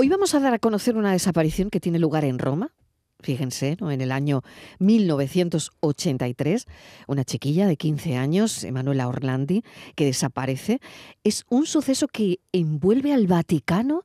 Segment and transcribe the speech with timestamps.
[0.00, 2.72] Hoy vamos a dar a conocer una desaparición que tiene lugar en Roma.
[3.18, 3.90] Fíjense, ¿no?
[3.90, 4.42] en el año
[4.78, 6.66] 1983,
[7.08, 9.64] una chiquilla de 15 años, Emanuela Orlandi,
[9.96, 10.78] que desaparece.
[11.24, 14.04] Es un suceso que envuelve al Vaticano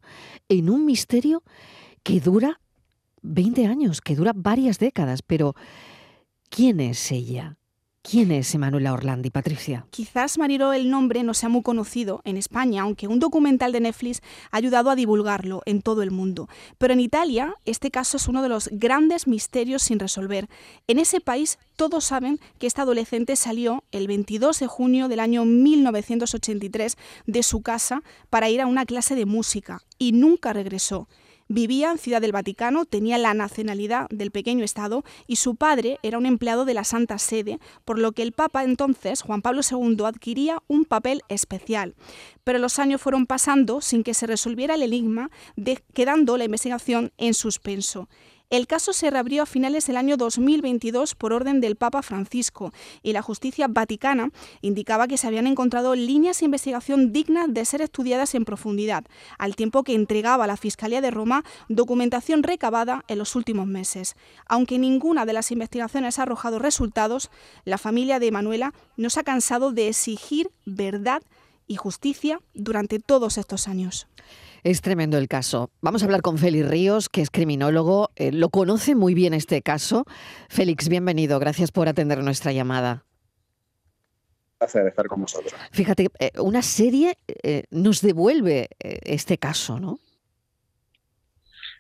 [0.50, 1.44] en un misterio
[2.02, 2.60] que dura
[3.22, 5.22] 20 años, que dura varias décadas.
[5.22, 5.54] Pero,
[6.50, 7.60] ¿quién es ella?
[8.06, 9.88] ¿Quién es Emanuela Orlandi, Patricia?
[9.90, 14.22] Quizás Mariro el nombre no sea muy conocido en España, aunque un documental de Netflix
[14.52, 16.50] ha ayudado a divulgarlo en todo el mundo.
[16.78, 20.50] Pero en Italia, este caso es uno de los grandes misterios sin resolver.
[20.88, 25.46] En ese país, todos saben que esta adolescente salió el 22 de junio del año
[25.46, 31.08] 1983 de su casa para ir a una clase de música y nunca regresó.
[31.56, 36.18] Vivía en Ciudad del Vaticano, tenía la nacionalidad del pequeño Estado y su padre era
[36.18, 40.04] un empleado de la Santa Sede, por lo que el Papa entonces, Juan Pablo II,
[40.04, 41.94] adquiría un papel especial.
[42.44, 45.30] Pero los años fueron pasando sin que se resolviera el enigma,
[45.94, 48.10] quedando la investigación en suspenso.
[48.54, 53.12] El caso se reabrió a finales del año 2022 por orden del Papa Francisco y
[53.12, 54.30] la justicia vaticana
[54.62, 59.06] indicaba que se habían encontrado líneas de investigación dignas de ser estudiadas en profundidad,
[59.40, 64.16] al tiempo que entregaba a la Fiscalía de Roma documentación recabada en los últimos meses.
[64.46, 67.32] Aunque ninguna de las investigaciones ha arrojado resultados,
[67.66, 71.24] la familia de Manuela no se ha cansado de exigir verdad
[71.66, 74.06] y justicia durante todos estos años.
[74.64, 75.72] Es tremendo el caso.
[75.82, 78.12] Vamos a hablar con Félix Ríos, que es criminólogo.
[78.16, 80.06] Eh, lo conoce muy bien este caso.
[80.48, 81.38] Félix, bienvenido.
[81.38, 83.04] Gracias por atender nuestra llamada.
[84.60, 85.54] Placer estar con vosotros.
[85.72, 90.00] Fíjate, eh, una serie eh, nos devuelve este caso, ¿no?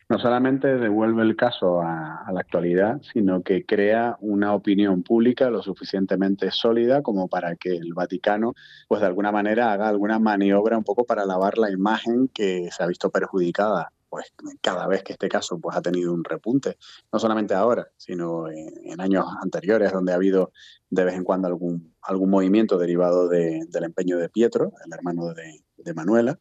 [0.09, 5.61] No solamente devuelve el caso a, la actualidad, sino que crea una opinión pública lo
[5.61, 8.53] suficientemente sólida como para que el Vaticano,
[8.87, 12.83] pues de alguna manera haga alguna maniobra un poco para lavar la imagen que se
[12.83, 14.31] ha visto perjudicada pues
[14.61, 16.77] cada vez que este caso pues ha tenido un repunte,
[17.11, 20.51] no solamente ahora, sino en, años anteriores donde ha habido
[20.91, 25.63] de vez en cuando algún, algún movimiento derivado del empeño de Pietro, el hermano de,
[25.77, 26.37] de Manuela,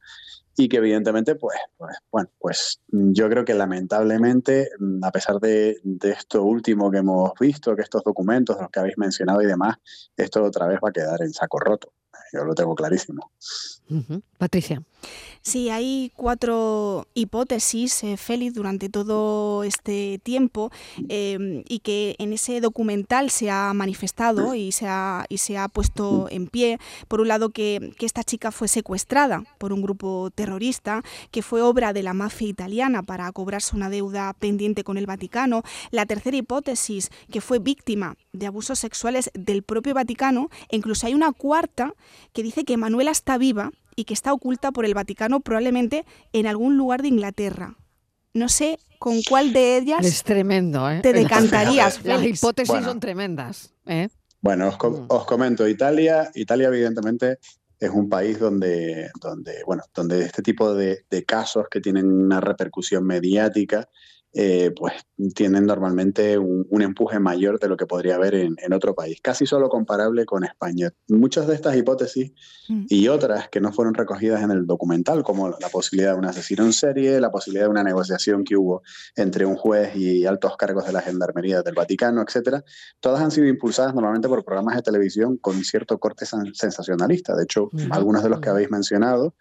[0.57, 4.69] y que evidentemente, pues, pues, bueno, pues yo creo que lamentablemente,
[5.03, 8.99] a pesar de, de, esto último que hemos visto, que estos documentos, los que habéis
[8.99, 9.77] mencionado y demás,
[10.17, 11.93] esto otra vez va a quedar en saco roto.
[12.33, 13.31] Yo lo tengo clarísimo.
[14.39, 14.83] Patricia.
[15.43, 20.71] Sí, hay cuatro hipótesis, eh, Félix, durante todo este tiempo
[21.09, 25.67] em, y que en ese documental se ha manifestado y se ha, y se ha
[25.67, 26.79] puesto en pie.
[27.09, 31.03] Por un lado, que, que esta chica fue secuestrada por un grupo terrorista,
[31.33, 35.65] que fue obra de la mafia italiana para cobrarse una deuda pendiente con el Vaticano.
[35.91, 40.51] La tercera hipótesis, que fue víctima de abusos sexuales del propio Vaticano.
[40.69, 41.95] E incluso hay una cuarta
[42.33, 46.47] que dice que Manuela está viva y que está oculta por el Vaticano probablemente en
[46.47, 47.77] algún lugar de Inglaterra.
[48.35, 51.01] No sé con cuál de ellas es tremendo, ¿eh?
[51.03, 52.05] te decantarías.
[52.05, 53.75] Las hipótesis son tremendas.
[53.87, 54.09] ¿eh?
[54.41, 55.07] Bueno, mm.
[55.09, 57.39] os, comento, Italia, Italia evidentemente
[57.79, 62.41] es un país donde, donde, bueno, donde este tipo de, de casos que tienen una
[62.41, 63.89] repercusión mediática
[64.35, 64.95] eh, pues
[65.35, 69.69] tienen normalmente un, empuje mayor de lo que podría haber en, otro país, casi solo
[69.69, 70.91] comparable con España.
[71.09, 72.33] Muchas de estas hipótesis
[72.69, 72.87] mm.
[72.89, 76.65] y otras que no fueron recogidas en el documental, como la posibilidad de un asesino
[76.65, 78.83] en serie, la posibilidad de una negociación que hubo
[79.15, 82.65] entre un juez y altos cargos de la Gendarmería del Vaticano, etcétera,
[83.01, 87.37] todas han sido impulsadas normalmente por programas de televisión con cierto corte sensacionalista.
[87.37, 89.35] De hecho, algunos de los que habéis mencionado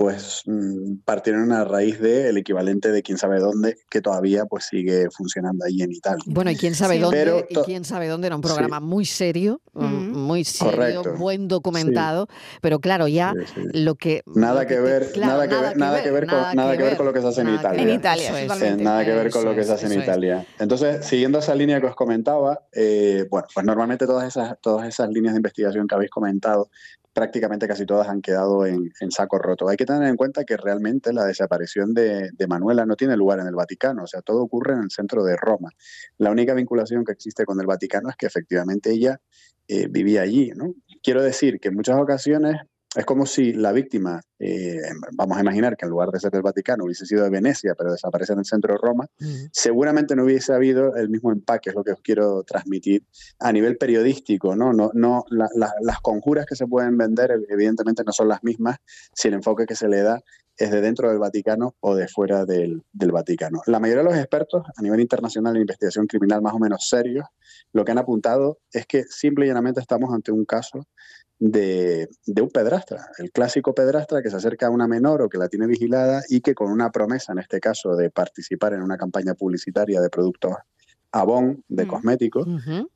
[0.00, 5.10] pues mm, partieron a raíz del equivalente de quién sabe dónde, que todavía pues sigue
[5.10, 6.24] funcionando ahí en Italia.
[6.24, 10.16] Bueno, y quién sabe dónde, y quién sabe dónde era un programa muy serio, mm,
[10.16, 12.28] muy serio, buen documentado,
[12.62, 13.34] pero claro, ya
[13.74, 16.96] lo que nada que ver, nada que ver, nada que ver con nada que ver
[16.96, 17.82] con lo que se hace en Italia.
[17.82, 20.46] En Italia, nada que ver con lo que se hace en Italia.
[20.58, 25.10] Entonces, siguiendo esa línea que os comentaba, eh, bueno, pues normalmente todas esas todas esas
[25.10, 26.70] líneas de investigación que habéis comentado
[27.12, 29.68] prácticamente casi todas han quedado en, saco roto.
[29.68, 33.46] Hay que tener en cuenta que realmente la desaparición de, Manuela no tiene lugar en
[33.46, 35.70] el Vaticano, o sea, todo ocurre en el centro de Roma.
[36.18, 39.20] La única vinculación que existe con el Vaticano es que efectivamente ella
[39.68, 40.50] eh, vivía allí.
[40.54, 40.74] ¿no?
[41.02, 42.56] Quiero decir que en muchas ocasiones
[42.96, 44.80] es como si la víctima, eh,
[45.12, 47.92] vamos a imaginar que en lugar de ser del Vaticano hubiese sido de Venecia, pero
[47.92, 49.06] desaparece en el centro de Roma,
[49.52, 53.04] seguramente no hubiese habido el mismo empaque, es lo que os quiero transmitir
[53.38, 54.56] a nivel periodístico.
[54.56, 58.78] No, no, no las conjuras que se pueden vender, evidentemente, no son las mismas
[59.14, 60.20] si el enfoque que se le da
[60.56, 63.62] es de dentro del Vaticano o de fuera del, del Vaticano.
[63.66, 67.24] La mayoría de los expertos a nivel internacional en investigación criminal más o menos serios,
[67.72, 70.86] lo que han apuntado es que simple y llanamente estamos ante un caso
[71.40, 72.08] de,
[72.40, 75.66] un pedrastra, el clásico pedrastra que se acerca a una menor o que la tiene
[75.66, 80.00] vigilada y que con una promesa, en este caso, de participar en una campaña publicitaria
[80.00, 80.52] de productos
[81.12, 81.88] Avon de mm.
[81.88, 82.46] cosméticos,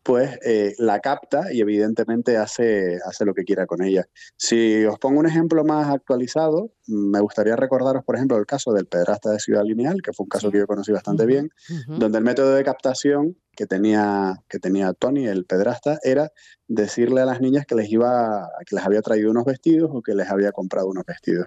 [0.02, 4.06] pues eh, la capta y evidentemente hace, hace lo que quiera con ella.
[4.37, 8.87] Si os pongo un ejemplo más actualizado, me gustaría recordaros, por ejemplo, el caso del
[8.87, 11.50] pedrasta de Ciudad Lineal, que fue un caso que yo conocí bastante bien,
[11.88, 16.31] donde el método de captación que tenía, que tenía Tony, el pedrasta, era
[16.69, 20.14] decirle a las niñas que les iba, que les había traído unos vestidos o que
[20.14, 21.46] les había comprado unos vestidos.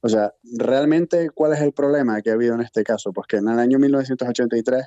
[0.00, 3.12] O sea, realmente, ¿cuál es el problema que ha habido en este caso?
[3.12, 4.84] Pues que en el año 1983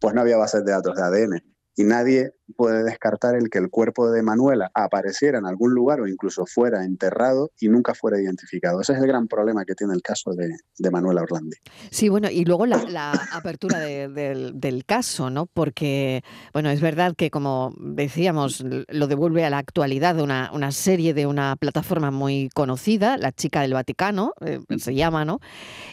[0.00, 1.55] pues no había bases de datos de ADN.
[1.76, 6.08] Y nadie puede descartar el que el cuerpo de Manuela apareciera en algún lugar o
[6.08, 8.80] incluso fuera enterrado y nunca fuera identificado.
[8.80, 11.56] Ese es el gran problema que tiene el caso de, Manuela Orlandi.
[11.90, 15.46] Sí, bueno, y luego la, apertura del caso, ¿no?
[15.46, 21.12] Porque, bueno, es verdad que, como decíamos, lo devuelve a la actualidad una, una serie
[21.12, 25.40] de una plataforma muy conocida, La Chica del Vaticano, eh, se llama, ¿no?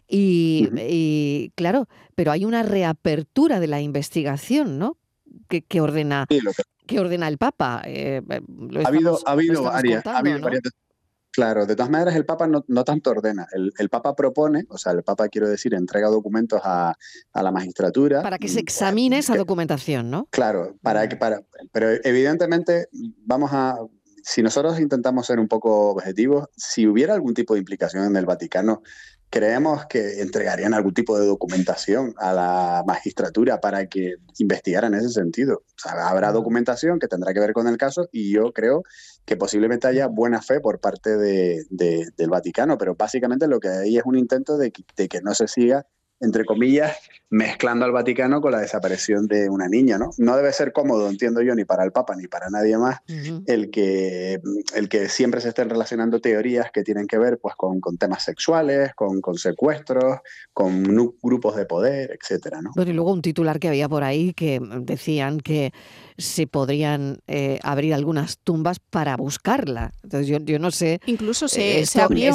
[0.08, 4.98] y claro, pero hay una reapertura de la investigación, ¿no?
[5.48, 6.26] Que, ordena,
[6.88, 7.00] que...
[7.00, 7.82] ordena el Papa.
[7.86, 8.42] Eh, eh,
[8.84, 10.04] ha habido, ha habido varias,
[11.34, 13.48] Claro, de todas maneras el Papa no, tanto ordena.
[13.52, 16.96] El, Papa propone, o sea, el Papa, quiero decir, entrega documentos a,
[17.34, 18.22] la magistratura.
[18.22, 20.28] Para que se examine esa documentación, ¿no?
[20.30, 21.42] Claro, para que, para,
[21.72, 22.88] pero evidentemente
[23.26, 23.80] vamos a,
[24.24, 28.28] si nosotros intentamos ser un poco objetivos, si hubiera algún tipo de implicación en el
[28.28, 28.84] Vaticano
[29.34, 35.10] creemos que entregarían algún tipo de documentación a la magistratura para que investigara en ese
[35.10, 35.64] sentido.
[35.86, 38.84] habrá documentación que tendrá que ver con el caso y yo creo
[39.26, 44.04] que posiblemente haya buena fe por parte del Vaticano, pero básicamente lo que hay es
[44.06, 45.88] un intento de que no se siga
[46.24, 46.98] entre comillas,
[47.30, 50.12] mezclando al Vaticano con la desaparición de una niña, ¿no?
[50.20, 53.00] No debe ser cómodo, entiendo yo, ni para el Papa ni para nadie más,
[53.48, 54.40] el, que,
[54.76, 58.94] el que siempre se estén relacionando teorías que tienen que ver pues, con, temas sexuales,
[58.96, 60.20] con, con, secuestros,
[60.54, 60.84] con
[61.22, 62.72] grupos de poder, etcétera, ¿no?
[62.76, 65.74] Bueno, y luego un titular que había por ahí que decían que
[66.18, 69.92] se podrían eh, abrir algunas tumbas para buscarla.
[70.04, 71.00] Entonces yo, yo no sé.
[71.08, 72.34] Incluso se, eh, se abrió,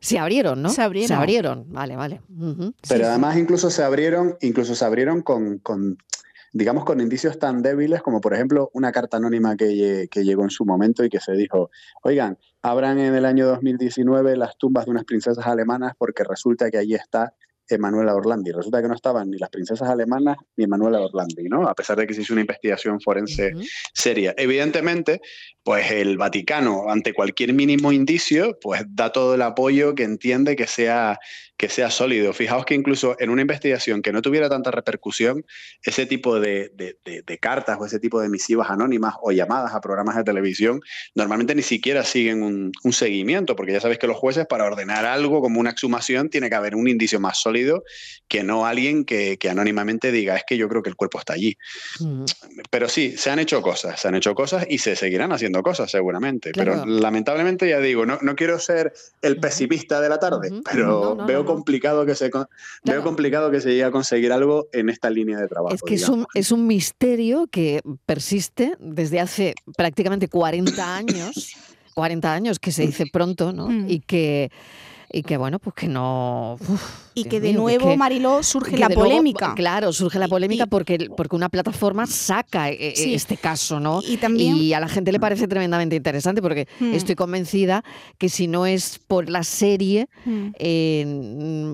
[0.00, 0.68] se abrieron, ¿no?
[0.68, 1.08] Se abrieron.
[1.08, 2.20] Se abrieron, vale, vale.
[2.88, 5.98] Pero además incluso se abrieron, incluso se abrieron con, con,
[6.52, 10.50] digamos, con indicios tan débiles como por ejemplo una carta anónima que, que llegó en
[10.50, 11.70] su momento y que se dijo,
[12.02, 16.78] oigan, abran en el año 2019 las tumbas de unas princesas alemanas porque resulta que
[16.78, 17.34] allí está
[17.68, 18.52] Emanuela Orlandi.
[18.52, 21.68] Resulta que no estaban ni las princesas alemanas ni Emanuela Orlandi, ¿no?
[21.68, 23.52] A pesar de que se hizo una investigación forense
[23.92, 24.34] seria.
[24.36, 25.20] Evidentemente,
[25.62, 30.66] pues el Vaticano, ante cualquier mínimo indicio, pues da todo el apoyo que entiende que
[30.66, 31.18] sea,
[31.58, 32.32] que sea sólido.
[32.32, 35.44] Fijaos que incluso en una investigación que no tuviera tanta repercusión,
[35.82, 36.70] ese tipo de,
[37.40, 40.80] cartas o ese tipo de misivas anónimas o llamadas a programas de televisión
[41.14, 45.40] normalmente ni siquiera siguen un, seguimiento, porque ya sabéis que los jueces para ordenar algo
[45.40, 47.84] como una exhumación tiene que haber un indicio más sólido
[48.28, 51.56] que no alguien que, anónimamente diga es que yo creo que el cuerpo está allí.
[52.70, 55.90] Pero sí, se han hecho cosas, se han hecho cosas y se seguirán haciendo cosas
[55.90, 56.52] seguramente.
[56.54, 61.47] Pero lamentablemente ya digo, no, no quiero ser el pesimista de la tarde, pero veo
[61.54, 62.30] complicado que se
[62.84, 65.74] veo complicado que se llegue a conseguir algo en esta línea de trabajo.
[65.74, 71.56] Es que es un, es un misterio que persiste desde hace prácticamente 40 años.
[71.94, 73.68] 40 años, que se dice pronto, ¿no?
[73.68, 73.90] Mm.
[73.90, 74.52] Y que
[75.10, 76.58] y que bueno, pues que no...
[77.14, 79.54] y que de nuevo, Mariló, surge la polémica.
[79.54, 84.02] claro, surge la polémica porque, porque una plataforma saca e, e, este caso, ¿no?
[84.06, 86.92] Y, también, y a la gente le parece tremendamente interesante porque hmm.
[86.92, 87.84] estoy convencida
[88.18, 90.48] que si no es por la serie, hmm.
[90.58, 91.04] eh,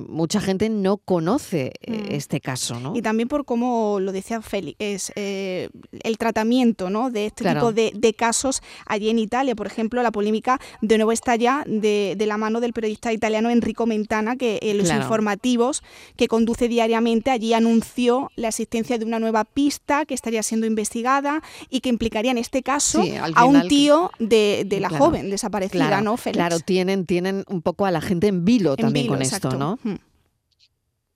[0.08, 2.12] mucha gente no conoce eh, hmm.
[2.12, 2.94] este caso, ¿no?
[2.96, 5.70] Y también por cómo lo decía Félix, es eh,
[6.02, 7.10] el tratamiento ¿no?
[7.10, 9.56] de este tipo de, casos allí en Italia.
[9.56, 13.23] Por ejemplo, la polémica de nuevo está ya de, de la mano del periodista italiano
[13.24, 15.82] italiano Enrico Mentana, que en los informativos
[16.16, 21.42] que conduce diariamente allí anunció la existencia de una nueva pista que estaría siendo investigada
[21.70, 23.02] y que implicaría en este caso
[23.34, 26.36] a un tío de, la joven desaparecida, ¿no, Félix?
[26.36, 29.78] Claro, tienen, tienen un poco a la gente en vilo también con esto, ¿no?
[29.82, 29.94] Hmm.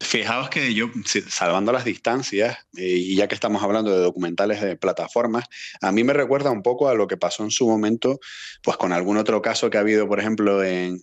[0.09, 0.87] Fijaos que yo,
[1.29, 5.45] salvando las distancias, eh, y ya que estamos hablando de documentales de plataformas,
[5.83, 8.19] a mí me recuerda un poco a lo que pasó en su momento,
[8.63, 11.03] pues con algún otro caso que ha habido, por ejemplo, en,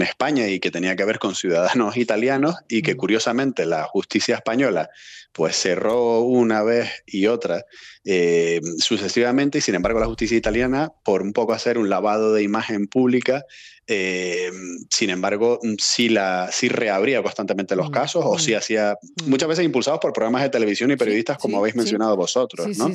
[0.00, 4.88] España y que tenía que ver con ciudadanos italianos y que curiosamente la justicia española
[5.32, 7.66] pues cerró una vez y otra
[8.10, 12.42] eh, sucesivamente y sin embargo la justicia italiana, por un poco hacer un lavado de
[12.42, 13.44] imagen pública,
[13.90, 14.50] Eh,
[14.90, 18.56] sin embargo, sí, la, sí reabría constantemente los mm, casos o sí mm.
[18.56, 19.30] hacía, mm.
[19.30, 22.76] muchas veces impulsados por programas de televisión y periodistas, como habéis mencionado vosotros.
[22.76, 22.88] ¿no?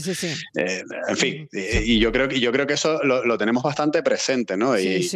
[0.55, 4.55] Eh, en fin, y, yo creo, yo creo que eso lo, tenemos bastante presente.
[4.55, 4.77] ¿no?
[4.79, 5.09] y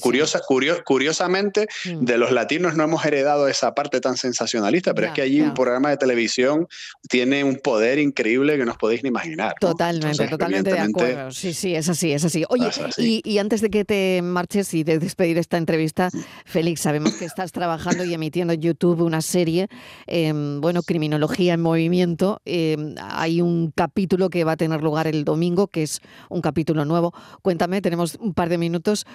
[0.00, 0.42] curiosa,
[0.84, 5.40] curiosamente, de los latinos no hemos heredado esa parte tan sensacionalista, pero es que allí
[5.40, 6.68] un programa de televisión
[7.08, 9.41] tiene un poder increíble que no os podéis ni imaginar.
[9.60, 11.30] Totalmente, totalmente de acuerdo.
[11.30, 12.44] Sí, sí, es así, es así.
[12.48, 12.68] Oye,
[12.98, 16.10] Y, y, antes de que te marches y de despedir esta entrevista,
[16.44, 19.68] Félix, sabemos que estás trabajando y emitiendo en YouTube una serie,
[20.06, 22.40] em, bueno, Criminología en Movimiento.
[22.44, 26.84] Em, hay un capítulo que va a tener lugar el domingo, que es un capítulo
[26.84, 27.12] nuevo.
[27.42, 29.06] Cuéntame, tenemos un par de minutos,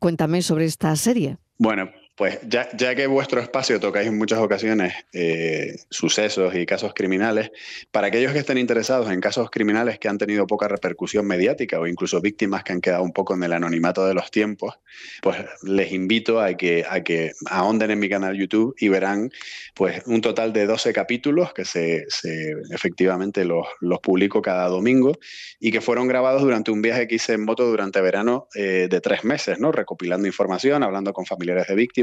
[0.00, 1.38] cuéntame sobre esta serie.
[1.58, 6.92] Bueno, pues ya, ya, que vuestro espacio tocáis en muchas ocasiones eh, sucesos y casos
[6.94, 7.50] criminales,
[7.90, 11.86] para aquellos que estén interesados en casos criminales que han tenido poca repercusión mediática o
[11.86, 14.78] incluso víctimas que han quedado un poco en el anonimato de los tiempos,
[15.22, 19.30] pues les invito a que, a que ahonden en mi canal YouTube y verán
[19.74, 22.04] pues un total de 12 capítulos que se,
[22.70, 25.12] efectivamente los, los, publico cada domingo
[25.60, 29.00] y que fueron grabados durante un viaje que hice en moto durante verano eh, de
[29.00, 29.72] tres meses, ¿no?
[29.72, 32.01] recopilando información, hablando con familiares de víctimas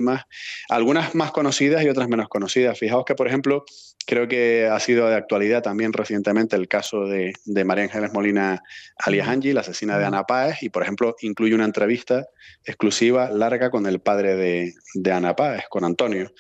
[0.70, 2.78] algunas más conocidas y otras menos conocidas.
[2.78, 3.66] Fijaos que, por ejemplo,
[4.06, 7.34] creo que ha sido de actualidad también recientemente el caso de,
[7.66, 8.64] María Ángeles Molina
[8.98, 12.28] alias Angie, la asesina de Ana Páez, y por ejemplo incluye una entrevista
[12.66, 16.32] exclusiva larga con el padre de, de Ana Páez, con Antonio.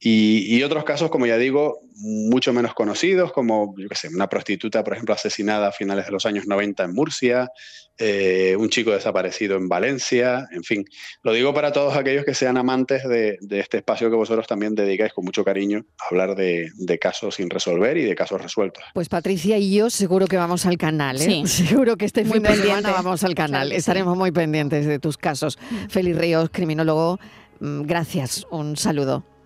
[0.00, 4.84] Y, otros casos, como ya digo, mucho menos conocidos, como yo qué sé, una prostituta,
[4.84, 7.50] por ejemplo, asesinada a finales de los años 90 en Murcia,
[7.98, 10.84] eh, un chico desaparecido en Valencia, en fin.
[11.24, 15.12] Lo digo para todos aquellos que sean amantes de, este espacio que vosotros también dedicáis
[15.12, 18.84] con mucho cariño a hablar de, casos sin resolver y de casos resueltos.
[18.94, 21.42] Pues Patricia y yo seguro que vamos al canal, ¿eh?
[21.46, 23.72] Seguro que este fin de semana vamos al canal.
[23.72, 25.58] Estaremos muy pendientes de tus casos.
[25.88, 27.18] Félix Ríos, criminólogo,
[27.58, 28.46] mm, gracias.
[28.50, 29.37] Un saludo.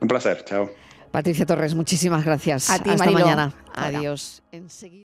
[0.00, 0.70] Un placer, chao.
[1.10, 2.70] Patricia Torres, muchísimas gracias.
[2.70, 3.52] A ti, Hasta mañana.
[3.74, 4.42] Adiós.